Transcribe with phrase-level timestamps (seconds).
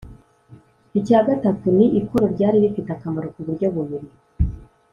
[0.99, 4.07] icya gatatu ni ikoro ryari rifite akamaro ku buryo bubiri